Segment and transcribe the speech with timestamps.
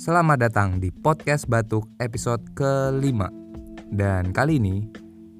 [0.00, 3.28] Selamat datang di podcast Batuk episode kelima.
[3.92, 4.88] Dan kali ini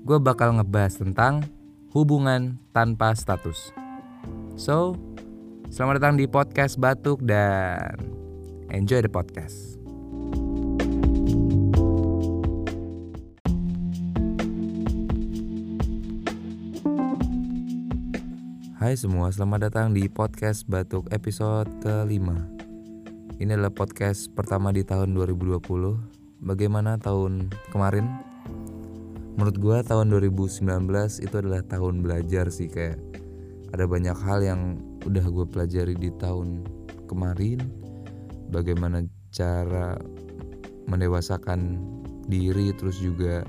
[0.04, 1.48] gue bakal ngebahas tentang
[1.96, 3.72] hubungan tanpa status.
[4.60, 5.00] So,
[5.72, 8.04] selamat datang di podcast Batuk dan
[8.68, 9.80] enjoy the podcast.
[18.76, 22.59] Hai semua, selamat datang di podcast Batuk episode kelima
[23.40, 25.64] Ini adalah podcast pertama di tahun 2020
[26.44, 28.04] Bagaimana tahun kemarin?
[29.40, 30.60] Menurut gue tahun 2019
[31.24, 33.00] itu adalah tahun belajar sih Kayak
[33.72, 34.60] ada banyak hal yang
[35.08, 36.68] udah gue pelajari di tahun
[37.08, 37.64] kemarin.
[38.52, 39.96] Bagaimana cara
[40.92, 41.80] mendewasakan
[42.28, 43.40] diri Terus juga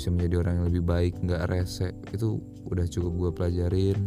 [0.00, 1.92] bisa menjadi orang yang lebih baik, nggak rese.
[2.08, 2.40] Itu
[2.72, 4.00] udah cukup gue pelajarin.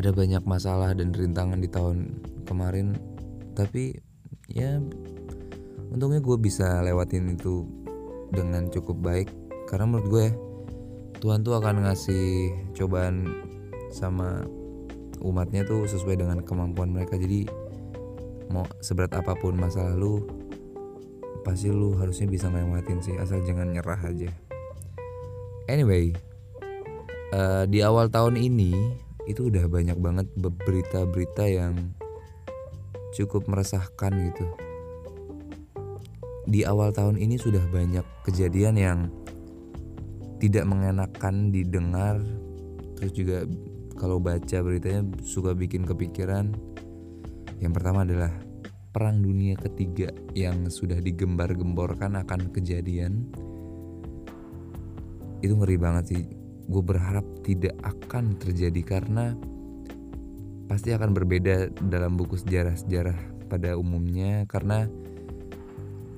[0.00, 3.07] Ada banyak masalah dan rintangan di tahun kemarin
[3.58, 3.98] tapi
[4.46, 4.78] ya
[5.90, 7.66] untungnya gue bisa lewatin itu
[8.30, 9.28] dengan cukup baik.
[9.66, 10.26] Karena menurut gue
[11.18, 13.26] Tuhan tuh akan ngasih cobaan
[13.90, 14.46] sama
[15.18, 17.18] umatnya tuh sesuai dengan kemampuan mereka.
[17.18, 17.50] Jadi
[18.54, 20.22] mau seberat apa pun masa lalu
[21.42, 24.30] pasti lu harusnya bisa ngelewatin sih asal jangan nyerah aja.
[25.66, 26.14] Anyway
[27.34, 28.72] uh, di awal tahun ini
[29.28, 31.76] itu udah banyak banget berita-berita yang
[33.14, 34.46] cukup meresahkan gitu.
[36.48, 38.98] Di awal tahun ini sudah banyak kejadian yang
[40.40, 42.16] tidak mengenakan didengar,
[42.96, 43.44] terus juga
[43.98, 46.56] kalau baca beritanya suka bikin kepikiran.
[47.58, 48.32] Yang pertama adalah
[48.94, 53.28] Perang Dunia Ketiga yang sudah digembar-gemborkan akan kejadian.
[55.44, 56.22] Itu ngeri banget sih
[56.68, 59.32] gue berharap tidak akan terjadi karena
[60.68, 64.84] pasti akan berbeda dalam buku sejarah-sejarah pada umumnya karena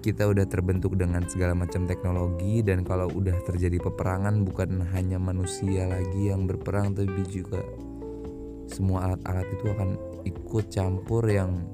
[0.02, 5.86] kita udah terbentuk dengan segala macam teknologi dan kalau udah terjadi peperangan bukan hanya manusia
[5.86, 7.62] lagi yang berperang tapi juga
[8.66, 9.90] semua alat-alat itu akan
[10.26, 11.70] ikut campur yang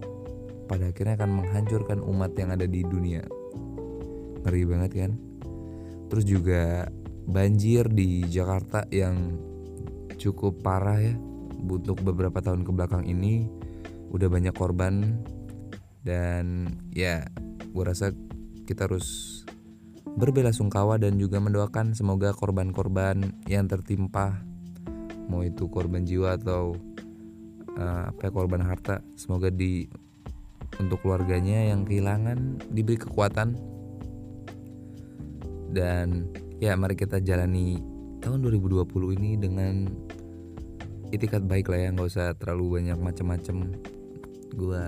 [0.67, 3.23] pada akhirnya akan menghancurkan umat yang ada di dunia.
[4.43, 5.13] Ngeri banget kan?
[6.11, 6.91] Terus juga
[7.31, 9.39] banjir di Jakarta yang
[10.19, 11.15] cukup parah ya
[11.61, 13.49] untuk beberapa tahun ke belakang ini
[14.13, 15.21] udah banyak korban.
[16.07, 17.27] Dan ya
[17.73, 18.15] gue rasa
[18.65, 19.43] kita harus
[20.17, 24.41] berbela sungkawa dan juga mendoakan semoga korban-korban yang tertimpa
[25.27, 26.79] mau itu korban jiwa atau
[27.75, 29.91] uh, apa ya, korban harta semoga di
[30.79, 33.59] untuk keluarganya yang kehilangan diberi kekuatan.
[35.75, 37.77] Dan Ya mari kita jalani
[38.25, 38.89] tahun 2020
[39.21, 39.93] ini dengan
[41.15, 43.79] itikat baik lah ya nggak usah terlalu banyak macam-macam
[44.57, 44.83] gue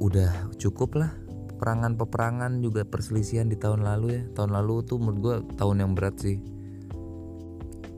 [0.00, 1.12] udah cukup lah.
[1.54, 4.22] Peperangan-peperangan juga perselisihan di tahun lalu ya.
[4.32, 6.40] Tahun lalu tuh menurut gue tahun yang berat sih.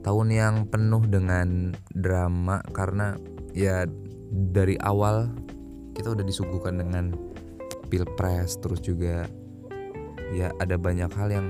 [0.03, 3.15] Tahun yang penuh dengan drama karena
[3.55, 3.87] ya
[4.51, 5.31] dari awal
[5.95, 7.15] kita udah disuguhkan dengan
[7.87, 9.31] pilpres terus juga
[10.35, 11.47] ya ada banyak hal yang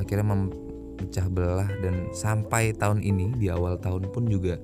[0.00, 0.26] akhirnya
[1.02, 4.62] memecah belah dan sampai tahun ini di awal tahun pun juga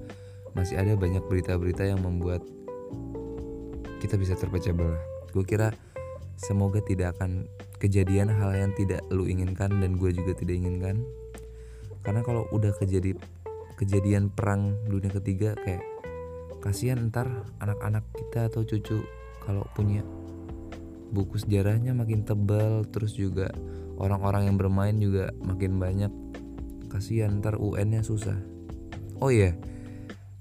[0.54, 2.46] masih ada banyak berita-berita yang membuat
[3.98, 5.02] kita bisa terpecah belah.
[5.34, 5.74] Gue kira
[6.38, 7.50] semoga tidak akan
[7.82, 11.02] kejadian hal yang tidak lu inginkan dan gue juga tidak inginkan.
[12.06, 13.18] Karena kalau udah kejadi
[13.74, 15.82] kejadian perang dunia ketiga kayak
[16.62, 19.02] kasihan ntar anak-anak kita atau cucu
[19.42, 20.02] kalau punya
[21.14, 23.48] buku sejarahnya makin tebal terus juga
[23.98, 26.12] orang-orang yang bermain juga makin banyak
[26.88, 28.36] kasihan ntar UN-nya susah.
[29.20, 29.54] Oh iya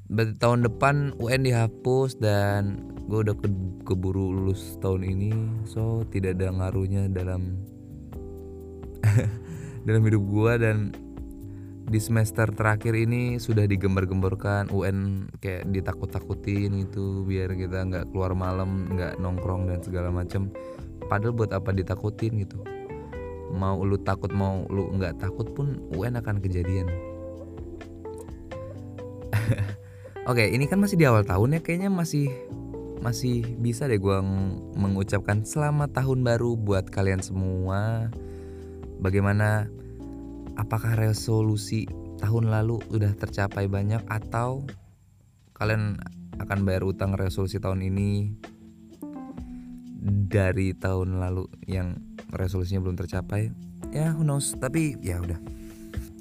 [0.08, 2.80] berarti tahun depan UN dihapus dan
[3.12, 3.48] gue udah ke
[3.84, 5.32] keburu lulus tahun ini
[5.68, 7.60] so tidak ada ngaruhnya dalam
[9.88, 10.78] dalam hidup gue dan
[11.88, 18.92] di semester terakhir ini sudah digembar-gemborkan UN kayak ditakut-takutin gitu biar kita nggak keluar malam
[18.92, 20.52] nggak nongkrong dan segala macam
[21.08, 22.64] padahal buat apa ditakutin gitu
[23.54, 26.88] mau lu takut mau lu nggak takut pun UN akan kejadian.
[30.30, 32.28] Oke ini kan masih di awal tahun ya kayaknya masih
[33.00, 34.18] masih bisa deh gue
[34.76, 38.12] mengucapkan selamat tahun baru buat kalian semua.
[38.98, 39.70] Bagaimana
[40.58, 41.86] apakah resolusi
[42.18, 44.66] tahun lalu udah tercapai banyak atau
[45.54, 46.02] kalian
[46.42, 48.34] akan bayar utang resolusi tahun ini
[50.28, 53.52] dari tahun lalu yang resolusinya belum tercapai
[53.92, 54.56] ya who knows.
[54.58, 55.40] Tapi ya udah.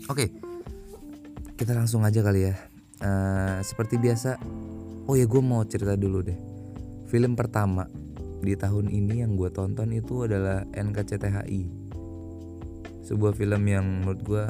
[0.06, 0.28] Oke okay,
[1.58, 2.54] kita langsung aja kali ya.
[2.96, 4.40] Uh, seperti biasa
[5.04, 6.38] oh ya gue mau cerita dulu deh.
[7.06, 7.86] Film pertama
[8.42, 11.86] di tahun ini yang gue tonton itu adalah NKCTHI
[13.06, 14.44] sebuah film yang menurut gue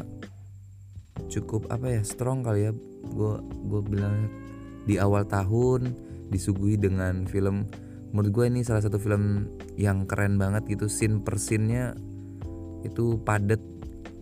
[1.29, 2.73] cukup apa ya strong kali ya.
[3.07, 4.29] Gue gue bilang
[4.89, 5.93] di awal tahun
[6.33, 7.69] disuguhi dengan film
[8.15, 11.97] menurut gue ini salah satu film yang keren banget gitu scene per scene-nya
[12.87, 13.59] itu padet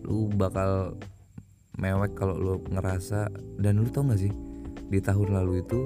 [0.05, 0.97] lu bakal
[1.77, 3.29] mewek kalau lu ngerasa.
[3.59, 4.33] Dan lu tau gak sih
[4.85, 5.79] di tahun lalu itu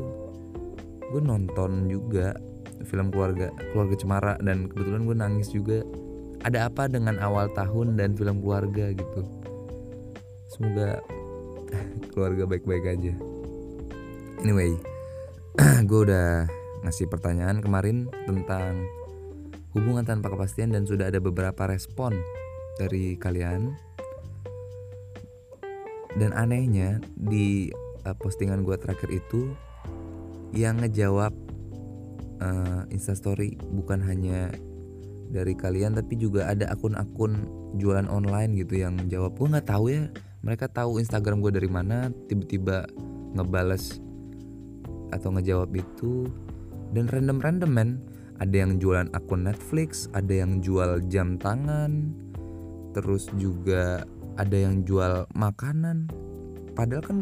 [1.09, 2.35] gue nonton juga
[2.83, 5.81] film keluarga keluarga cemara dan kebetulan gue nangis juga.
[6.39, 9.21] Ada apa dengan awal tahun dan film keluarga gitu?
[10.47, 11.03] Semoga
[12.15, 13.13] keluarga baik-baik aja.
[14.39, 14.79] Anyway
[15.89, 18.85] gue udah ngasih pertanyaan kemarin tentang
[19.75, 22.15] hubungan tanpa kepastian dan sudah ada beberapa respon
[22.79, 23.75] dari kalian.
[26.17, 27.69] Dan anehnya di
[28.03, 29.53] uh, postingan gue terakhir itu
[30.57, 31.29] yang ngejawab
[32.41, 34.49] uh, instastory bukan hanya
[35.29, 37.45] dari kalian tapi juga ada akun-akun
[37.77, 40.09] jualan online gitu yang jawab gue nggak tahu ya
[40.39, 42.11] mereka tahu Instagram gue dari mana.
[42.31, 42.87] Tiba-tiba
[43.35, 43.99] ngebales
[45.09, 46.29] atau ngejawab itu
[46.93, 47.91] dan random-random men.
[48.39, 52.15] Ada yang jualan akun Netflix ada yang jual jam tangan
[52.95, 54.07] terus juga
[54.39, 56.07] ada yang jual makanan.
[56.71, 57.17] Padahal kan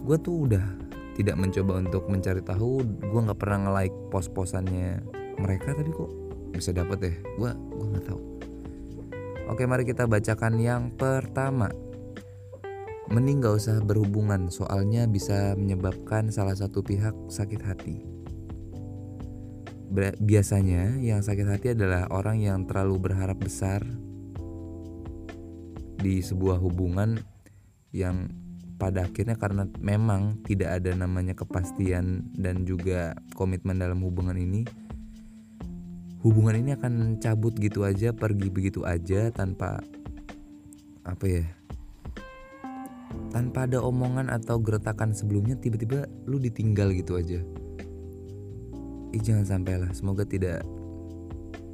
[0.00, 0.64] gue tuh udah
[1.12, 5.04] tidak mencoba untuk mencari tahu gue nggak pernah nge-like pos-posannya
[5.36, 6.08] mereka tapi kok.
[6.56, 8.20] Bisa dapat deh gue gue nggak tahu.
[9.52, 11.68] Oke mari kita bacakan yang pertama.
[13.10, 18.19] Mending gak usah berhubungan soalnya bisa menyebabkan salah satu pihak sakit hati
[20.22, 23.82] biasanya yang sakit hati adalah orang yang terlalu berharap besar
[25.98, 27.18] di sebuah hubungan
[27.90, 28.30] yang
[28.80, 34.64] pada akhirnya karena memang tidak ada namanya kepastian dan juga komitmen dalam hubungan ini
[36.24, 39.84] hubungan ini akan cabut gitu aja pergi begitu aja tanpa
[41.04, 41.44] apa ya
[43.34, 47.44] tanpa ada omongan atau geretakan sebelumnya tiba-tiba lu ditinggal gitu aja
[49.10, 49.90] Ih jangan sampai lah.
[49.90, 50.62] Semoga tidak.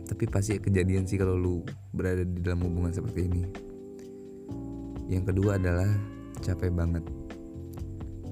[0.07, 1.57] Tapi pasti kejadian sih kalau lu
[1.93, 3.43] berada di dalam hubungan seperti ini.
[5.11, 5.91] Yang kedua adalah
[6.41, 7.05] capek banget.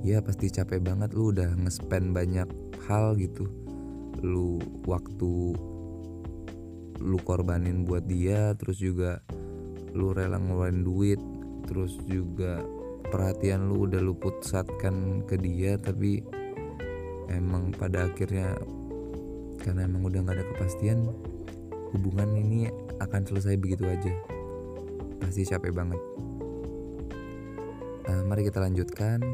[0.01, 1.12] Ya pasti capek banget.
[1.12, 2.49] Lu udah nge-spend banyak
[2.89, 3.45] hal gitu.
[4.25, 5.53] Lu waktu
[7.05, 9.21] lu korbanin buat dia terus juga
[9.93, 11.21] lu rela ngeluarin duit
[11.67, 12.62] terus juga
[13.11, 16.23] perhatian lu udah lu pusatkan ke dia tapi
[17.31, 18.56] emang pada akhirnya
[19.65, 21.09] karena emang udah nggak ada kepastian
[21.97, 22.69] hubungan ini
[23.01, 24.13] akan selesai begitu aja
[25.25, 26.01] pasti capek banget
[28.05, 29.25] Nah, mari kita lanjutkan.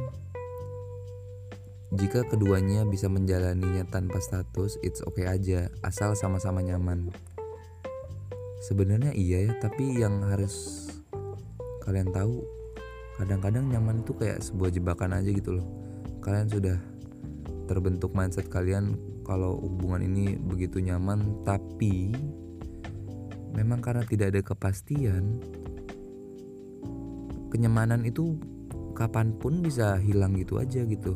[1.90, 7.10] Jika keduanya bisa menjalaninya tanpa status, it's okay aja, asal sama-sama nyaman.
[8.62, 10.86] Sebenarnya iya ya, tapi yang harus
[11.82, 12.46] kalian tahu,
[13.18, 15.66] kadang-kadang nyaman itu kayak sebuah jebakan aja gitu loh.
[16.22, 16.78] Kalian sudah
[17.70, 22.10] terbentuk mindset kalian kalau hubungan ini begitu nyaman, tapi
[23.54, 25.38] memang karena tidak ada kepastian,
[27.54, 28.34] kenyamanan itu
[28.98, 31.14] kapan pun bisa hilang gitu aja gitu.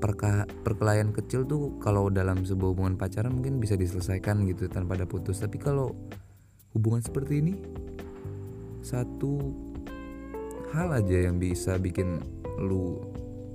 [0.00, 5.04] Perka, perkelahian kecil tuh kalau dalam sebuah hubungan pacaran mungkin bisa diselesaikan gitu tanpa ada
[5.04, 5.44] putus.
[5.44, 5.92] Tapi kalau
[6.72, 7.60] hubungan seperti ini
[8.80, 9.52] satu
[10.72, 12.16] hal aja yang bisa bikin
[12.56, 13.09] lu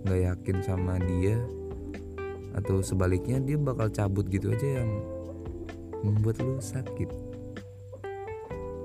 [0.06, 1.42] nggak yakin sama dia
[2.56, 4.90] atau sebaliknya dia bakal cabut gitu aja yang
[6.06, 7.10] membuat lu sakit.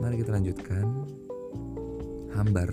[0.01, 0.87] Mari kita lanjutkan.
[2.33, 2.73] Hambar.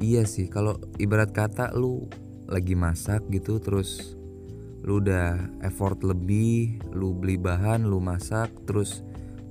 [0.00, 2.08] Iya sih kalau ibarat kata lu
[2.48, 4.16] lagi masak gitu terus
[4.80, 9.04] lu udah effort lebih lu beli bahan lu masak terus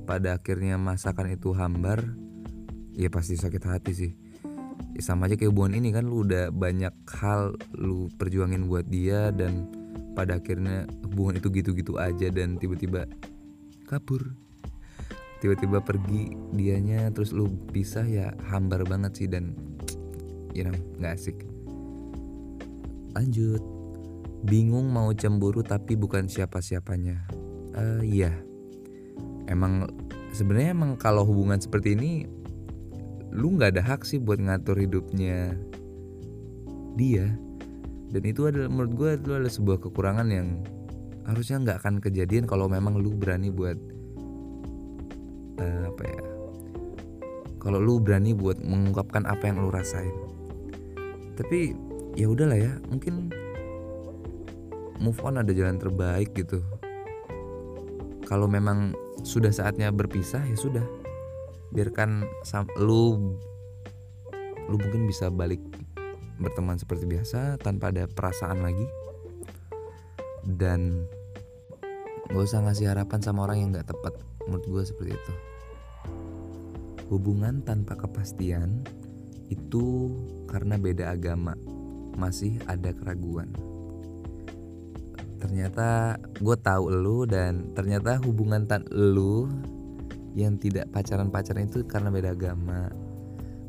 [0.09, 2.01] pada akhirnya masakan itu hambar
[2.97, 4.11] ya pasti sakit hati sih
[4.95, 9.31] ya sama aja kayak hubungan ini kan lu udah banyak hal lu perjuangin buat dia
[9.31, 9.69] dan
[10.17, 13.07] pada akhirnya hubungan itu gitu-gitu aja dan tiba-tiba
[13.87, 14.35] kabur.
[15.39, 19.55] Tiba-tiba pergi dianya terus lu pisah ya hambar banget sih dan
[20.51, 21.37] you know nggak asik.
[23.15, 23.63] Lanjut.
[24.39, 27.27] Bingung mau cemburu tapi bukan siapa-siapanya.
[27.75, 28.31] Uh, iya.
[29.47, 29.87] Emang
[30.31, 32.27] sebenarnya emang kalau hubungan seperti ini
[33.29, 35.57] lu nggak ada hak sih buat ngatur hidupnya
[36.97, 37.29] dia.
[38.09, 40.65] Dan itu adalah menurut gue itu adalah sebuah kekurangan yang
[41.29, 43.77] harusnya nggak akan kejadian kalau memang lu berani buat
[45.61, 46.21] uh, apa ya
[47.59, 50.15] kalau lu berani buat mengungkapkan apa yang lu rasain.
[51.35, 51.75] Tapi
[52.15, 53.29] ya udahlah ya mungkin
[54.97, 56.63] move on ada jalan terbaik gitu.
[58.25, 58.95] Kalau memang
[59.27, 60.83] sudah saatnya berpisah ya sudah
[61.69, 62.25] biarkan
[62.81, 63.35] lu
[64.69, 65.61] lu mungkin bisa balik
[66.39, 68.87] berteman seperti biasa tanpa ada perasaan lagi.
[70.45, 71.05] Dan
[72.31, 74.13] gak usah ngasih harapan sama orang yang gak tepat
[74.47, 75.33] menurut gue seperti itu.
[77.09, 78.85] Hubungan tanpa kepastian
[79.49, 80.13] itu
[80.45, 81.57] karena beda agama
[82.15, 83.49] masih ada keraguan.
[85.41, 89.49] Ternyata gue tahu lu dan ternyata hubungan tan lu
[90.37, 92.89] yang tidak pacaran pacaran itu karena beda agama.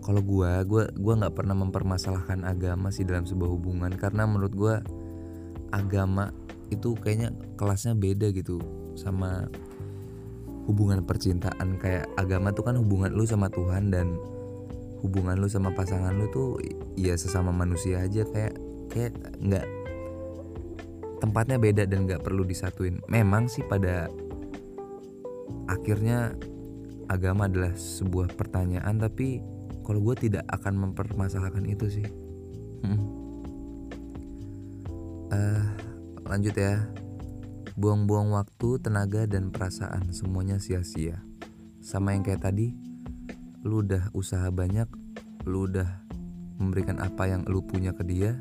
[0.01, 4.75] Kalau gue gue gue nggak pernah mempermasalahkan agama sih dalam sebuah hubungan karena menurut gue
[5.71, 6.33] agama
[6.73, 8.61] itu kayaknya kelasnya beda gitu
[8.97, 9.47] sama
[10.67, 11.77] hubungan percintaan.
[11.77, 14.17] Kayak agama tuh kan hubungan lu sama Tuhan dan
[15.05, 16.61] hubungan lu sama pasangan lu tuh
[16.97, 18.25] ya sesama manusia aja.
[18.25, 18.55] Kayak
[18.91, 19.67] kayak nggak
[21.21, 22.99] tempatnya beda dan gak perlu disatuin.
[23.07, 24.09] Memang sih pada
[25.69, 26.35] akhirnya
[27.11, 29.43] agama adalah sebuah pertanyaan, tapi
[29.83, 32.07] kalau gue tidak akan mempermasalahkan itu sih.
[35.35, 35.67] Uh,
[36.23, 36.87] lanjut ya.
[37.75, 41.19] Buang-buang waktu, tenaga, dan perasaan semuanya sia-sia.
[41.83, 42.77] Sama yang kayak tadi,
[43.67, 44.87] lu udah usaha banyak,
[45.49, 45.89] lu udah
[46.61, 48.37] memberikan apa yang lu punya ke dia,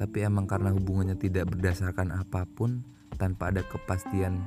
[0.00, 2.80] tapi emang karena hubungannya tidak berdasarkan apa pun
[3.20, 4.40] tanpa ada kepastian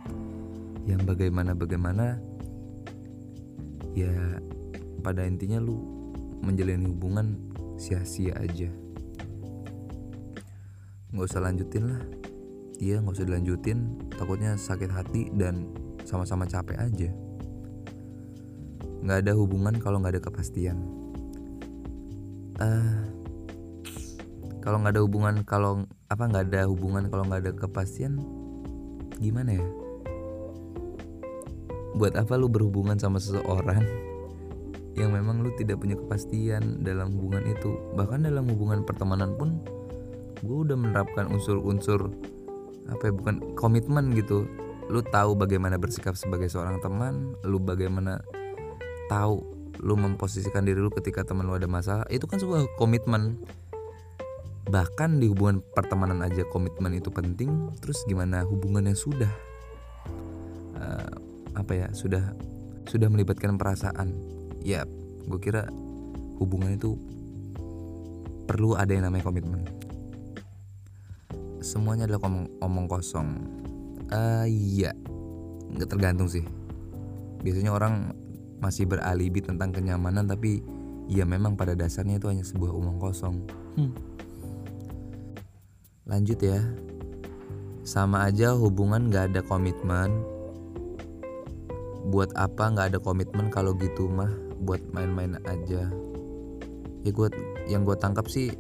[0.89, 2.17] yang bagaimana-bagaimana
[3.95, 4.13] ya
[4.99, 5.79] pada intinya lu
[6.43, 7.39] menjalin hubungan
[7.79, 8.67] sia-sia aja.
[11.15, 12.01] Nggak usah lanjutin lah.
[12.77, 13.79] Iya nggak usah dilanjutin.
[14.11, 15.71] Takutnya sakit hati dan
[16.03, 17.09] sama-sama capek aja.
[19.01, 20.77] Nggak ada hubungan kalau nggak ada kepastian.
[22.59, 23.15] Uh,
[24.59, 28.17] kalau nggak ada hubungan kalau apa nggak ada hubungan kalau nggak ada kepastian
[29.19, 29.67] gimana ya
[31.95, 33.83] buat apa lu berhubungan sama seseorang
[34.95, 37.75] yang memang lu tidak punya kepastian dalam hubungan itu?
[37.99, 39.59] Bahkan dalam hubungan pertemanan pun
[40.39, 42.11] gue udah menerapkan unsur-unsur
[42.87, 44.47] apa ya bukan komitmen gitu.
[44.87, 48.21] Lu tahu bagaimana bersikap sebagai seorang teman lu bagaimana
[49.11, 49.41] tahu
[49.83, 53.39] lu memposisikan diri lu ketika teman lu ada masalah itu kan sebuah komitmen.
[54.65, 59.29] Bahkan di hubungan pertemanan aja komitmen itu penting terus gimana hubungannya sudah?
[60.75, 62.35] Uh, apa ya sudah
[62.85, 64.13] sudah melibatkan perasaan.
[64.61, 64.85] Ya
[65.25, 65.65] gue kira
[66.37, 66.99] hubungan itu
[68.45, 69.65] perlu ada yang namanya komitmen.
[71.65, 73.27] Semuanya adalah omong, omong kosong.
[74.13, 74.93] Uh, iya.
[75.73, 76.45] Nggak tergantung sih.
[77.41, 78.13] Biasanya orang
[78.61, 80.61] masih beralibi tentang kenyamanan tapi
[81.09, 83.35] ya memang pada dasarnya itu hanya sebuah omong kosong.
[83.81, 83.93] Hmm.
[86.05, 86.61] Lanjut ya.
[87.85, 90.34] Sama aja hubungan gak ada komitmen
[92.05, 94.29] buat apa gak ada komitmen kalau gitu mah?
[94.61, 95.89] Buat main-main aja.
[97.05, 97.27] Ya gue
[97.69, 98.53] yang gue tangkap sih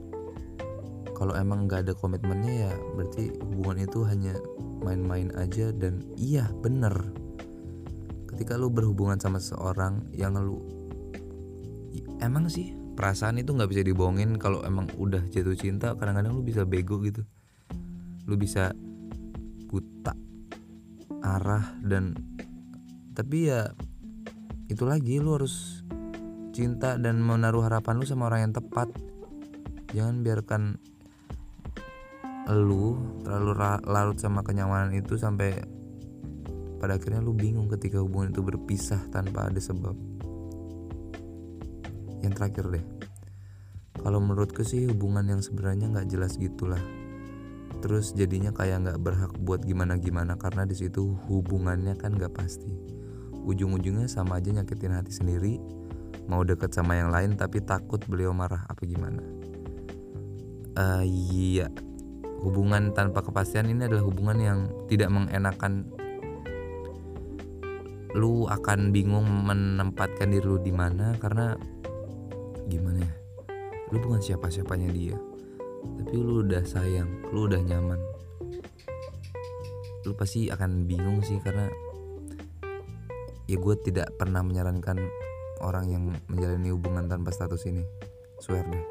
[1.13, 4.35] kalau emang gak ada komitmennya ya berarti hubungan itu hanya
[4.81, 6.93] main-main aja dan iya bener.
[8.29, 10.59] Ketika lu berhubungan sama seseorang yang lu
[12.19, 16.67] emang sih perasaan itu nggak bisa dibohongin kalau emang udah jatuh cinta kadang-kadang lu bisa
[16.67, 17.23] bego gitu.
[18.27, 18.75] Lu bisa
[19.71, 20.15] buta
[21.23, 22.15] arah dan
[23.15, 23.71] tapi ya
[24.67, 25.85] itu lagi lu harus
[26.51, 28.91] cinta dan menaruh harapan lu sama orang yang tepat.
[29.95, 30.61] Jangan biarkan
[32.51, 33.51] lu terlalu
[33.87, 35.55] larut sama kenyamanan itu sampai
[36.77, 39.95] pada akhirnya lu bingung ketika hubungan itu berpisah tanpa ada sebab.
[42.19, 42.85] Yang terakhir deh
[44.03, 46.81] kalau menurutku sih hubungan yang sebenarnya nggak jelas gitulah.
[47.79, 52.95] Terus jadinya kayak nggak berhak buat gimana gimana karena di situ hubungannya kan nggak pasti
[53.45, 55.61] ujung-ujungnya sama aja nyakitin hati sendiri
[56.25, 59.21] mau deket sama yang lain tapi takut beliau marah apa gimana?
[60.75, 61.69] Uh, iya.
[62.41, 64.59] Hubungan tanpa kepastian ini adalah hubungan yang
[64.89, 65.85] tidak mengenakan.
[68.17, 71.53] Lu akan bingung menempatkan diri lu di mana karena
[72.65, 73.13] gimana ya?
[73.93, 75.17] Lu bukan siapa-siapanya dia
[75.85, 77.99] tapi lu udah sayang lu udah nyaman.
[80.05, 81.69] Lu pasti akan bingung sih karena
[83.45, 84.97] ya gue tidak pernah menyarankan
[85.61, 87.85] orang yang menjalani hubungan tanpa status ini.
[88.41, 88.85] Swear deh.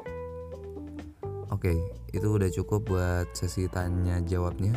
[1.53, 1.77] Oke
[2.15, 4.73] itu udah cukup buat sesi tanya jawabnya.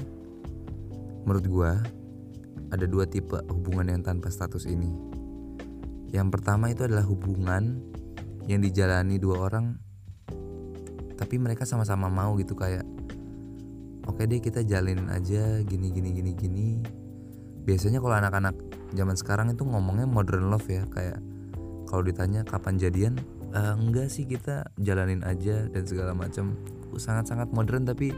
[1.24, 1.72] Menurut gue
[2.68, 4.90] ada dua tipe hubungan yang tanpa status ini.
[6.12, 7.80] Yang pertama itu adalah hubungan
[8.48, 9.76] yang dijalani dua orang
[11.18, 12.86] tapi mereka sama-sama mau gitu kayak
[14.06, 16.68] oke deh kita jalinin aja gini gini gini gini.
[17.68, 21.20] Biasanya kalau anak-anak zaman sekarang itu ngomongnya modern love ya kayak
[21.88, 23.14] kalau ditanya kapan jadian
[23.52, 26.56] e, enggak sih kita jalanin aja dan segala macam.
[26.96, 28.12] Sangat-sangat modern tapi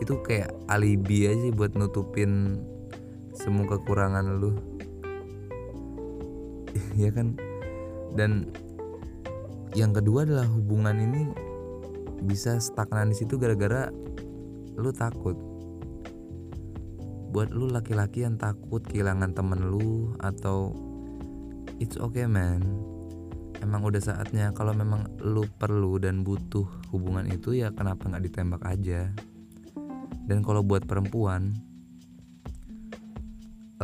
[0.00, 2.60] itu kayak alibi aja buat nutupin
[3.36, 4.52] semua kekurangan lu.
[6.96, 7.36] Ya kan?
[8.16, 8.48] Dan
[9.76, 11.28] yang kedua adalah hubungan ini
[12.24, 13.92] bisa stagnan di situ gara-gara
[14.76, 15.36] lu takut
[17.36, 20.72] buat lu laki-laki yang takut kehilangan temen lu atau
[21.76, 22.64] it's okay man.
[23.60, 28.64] Emang udah saatnya kalau memang lu perlu dan butuh hubungan itu ya kenapa nggak ditembak
[28.64, 29.12] aja?
[30.24, 31.52] Dan kalau buat perempuan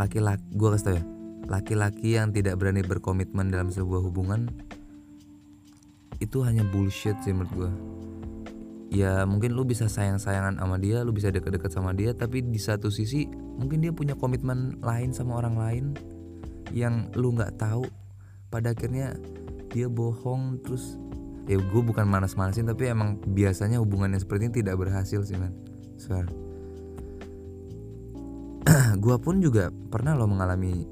[0.00, 1.04] laki-laki gue kasih tau ya
[1.52, 4.48] laki-laki yang tidak berani berkomitmen dalam sebuah hubungan
[6.24, 7.70] itu hanya bullshit sih menurut gue
[8.92, 12.92] ya mungkin lu bisa sayang-sayangan sama dia lu bisa deket-deket sama dia tapi di satu
[12.92, 13.24] sisi
[13.56, 15.84] mungkin dia punya komitmen lain sama orang lain
[16.76, 17.88] yang lu nggak tahu.
[18.52, 19.16] Pada akhirnya
[19.72, 21.00] dia bohong terus
[21.48, 25.56] ya gue bukan manas-manasin tapi emang biasanya hubungannya seperti ini tidak berhasil sih man
[25.96, 26.28] swear.
[29.02, 30.86] Gue pun juga pernah lo mengalami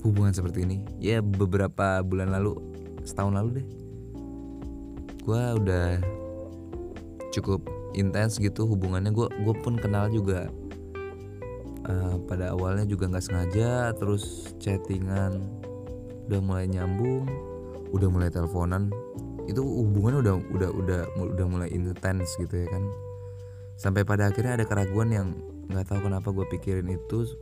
[0.00, 0.80] hubungan seperti ini.
[0.96, 2.56] Ya beberapa bulan lalu
[3.04, 3.66] setahun lalu deh.
[5.26, 6.00] Gue udah
[7.32, 7.64] cukup
[7.96, 9.10] intens gitu hubungannya.
[9.10, 10.52] Gue gue pun kenal juga
[11.88, 15.40] uh, pada awalnya juga nggak sengaja terus chattingan
[16.30, 17.26] udah mulai nyambung
[17.92, 18.92] udah mulai teleponan.
[19.48, 21.00] Itu hubungannya udah udah udah
[21.34, 22.84] udah mulai intens gitu ya kan.
[23.76, 25.28] Sampai pada akhirnya ada keraguan yang
[25.72, 27.32] nggak tahu kenapa gue pikirin itu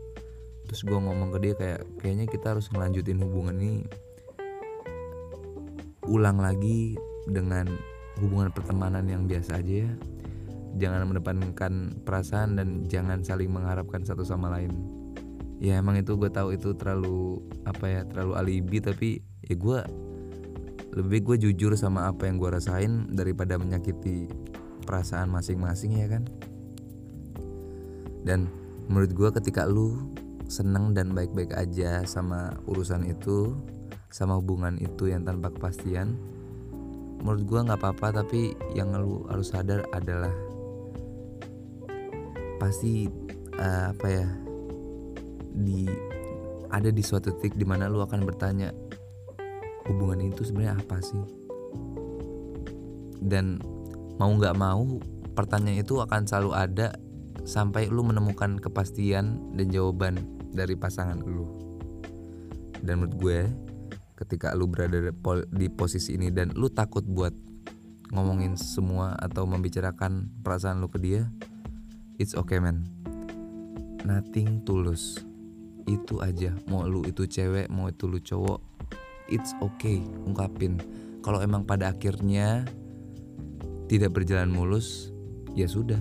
[0.71, 3.83] terus gue ngomong ke dia kayak kayaknya kita harus ngelanjutin hubungan ini
[6.07, 6.95] ulang lagi
[7.27, 7.67] dengan
[8.19, 9.93] hubungan pertemanan yang biasa aja ya.
[10.81, 14.71] Jangan mendepankan perasaan dan jangan saling mengharapkan satu sama lain.
[15.61, 19.09] Ya emang itu gue tahu itu terlalu apa ya terlalu alibi tapi
[19.45, 19.79] ya gue
[20.97, 24.27] lebih gue jujur sama apa yang gue rasain daripada menyakiti
[24.89, 26.27] perasaan masing-masing ya kan?
[28.27, 28.51] Dan
[28.91, 30.11] menurut gue ketika lu
[30.51, 33.55] seneng dan baik-baik aja sama urusan itu
[34.11, 36.19] sama hubungan itu yang tanpa kepastian
[37.21, 40.33] menurut gue nggak apa-apa tapi yang lu harus sadar adalah
[42.61, 43.09] pasti
[43.57, 44.29] uh, apa ya
[45.57, 45.89] di
[46.71, 48.71] ada di suatu titik di mana lu akan bertanya
[49.91, 51.25] hubungan itu sebenarnya apa sih?
[53.21, 53.59] Dan
[54.17, 55.03] mau nggak mau
[55.35, 56.95] pertanyaan itu akan selalu ada
[57.43, 60.21] sampai lu menemukan kepastian dan jawaban
[60.55, 61.49] dari pasangan lu.
[62.81, 63.41] Dan menurut gue
[64.21, 65.01] ketika lu berada
[65.49, 67.33] di posisi ini dan lu takut buat
[68.13, 71.25] ngomongin semua atau membicarakan perasaan lu ke dia
[72.21, 72.85] it's okay man.
[74.05, 75.25] Nothing tulus.
[75.89, 76.53] Itu aja.
[76.69, 78.61] Mau lu itu cewek mau itu lu cowok
[79.33, 80.05] it's okay.
[80.29, 80.77] Ungkapin.
[81.25, 82.69] Kalau emang pada akhirnya
[83.89, 85.09] tidak berjalan mulus
[85.57, 85.99] ya sudah.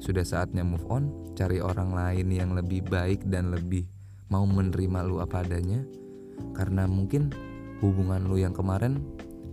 [0.00, 3.84] Sudah saatnya move on cari orang lain yang lebih baik dan lebih
[4.32, 5.84] mau menerima lu apa adanya.
[6.56, 7.49] Karena mungkin
[7.80, 9.00] hubungan lu yang kemarin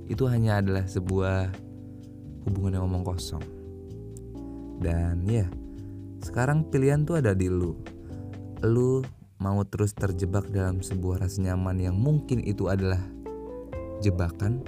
[0.07, 1.51] itu hanya adalah sebuah
[2.47, 3.43] hubungan yang ngomong kosong.
[4.79, 5.47] Dan ya,
[6.23, 7.75] sekarang pilihan tuh ada di lu.
[8.63, 9.03] Lu
[9.37, 13.01] mau terus terjebak dalam sebuah rasa nyaman yang mungkin itu adalah
[14.01, 14.61] jebakan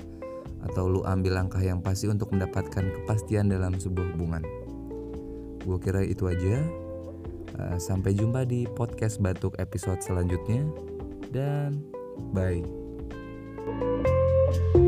[0.69, 4.43] atau lu ambil langkah yang pasti untuk mendapatkan kepastian dalam sebuah hubungan.
[5.63, 6.62] Gue kira itu aja.
[7.60, 10.63] Uh, sampai jumpa di podcast Batuk episode selanjutnya
[11.34, 11.82] dan
[12.32, 12.79] bye.
[13.70, 14.08] thank
[14.74, 14.79] you